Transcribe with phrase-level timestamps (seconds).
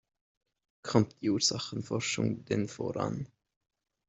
[0.81, 3.27] Kommt die Ursachenforschung denn voran?